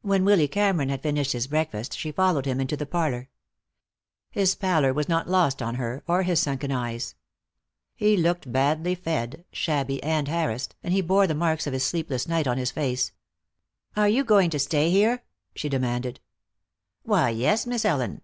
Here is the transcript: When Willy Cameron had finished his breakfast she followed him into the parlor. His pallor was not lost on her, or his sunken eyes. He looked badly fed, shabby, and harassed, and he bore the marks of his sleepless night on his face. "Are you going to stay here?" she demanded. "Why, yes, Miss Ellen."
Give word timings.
When 0.00 0.24
Willy 0.24 0.48
Cameron 0.48 0.88
had 0.88 1.02
finished 1.02 1.32
his 1.32 1.46
breakfast 1.46 1.94
she 1.94 2.12
followed 2.12 2.46
him 2.46 2.62
into 2.62 2.78
the 2.78 2.86
parlor. 2.86 3.28
His 4.30 4.54
pallor 4.54 4.94
was 4.94 5.06
not 5.06 5.28
lost 5.28 5.60
on 5.60 5.74
her, 5.74 6.02
or 6.08 6.22
his 6.22 6.40
sunken 6.40 6.72
eyes. 6.72 7.14
He 7.94 8.16
looked 8.16 8.50
badly 8.50 8.94
fed, 8.94 9.44
shabby, 9.52 10.02
and 10.02 10.28
harassed, 10.28 10.76
and 10.82 10.94
he 10.94 11.02
bore 11.02 11.26
the 11.26 11.34
marks 11.34 11.66
of 11.66 11.74
his 11.74 11.84
sleepless 11.84 12.26
night 12.26 12.46
on 12.46 12.56
his 12.56 12.70
face. 12.70 13.12
"Are 13.96 14.08
you 14.08 14.24
going 14.24 14.48
to 14.48 14.58
stay 14.58 14.90
here?" 14.90 15.24
she 15.54 15.68
demanded. 15.68 16.20
"Why, 17.02 17.28
yes, 17.28 17.66
Miss 17.66 17.84
Ellen." 17.84 18.22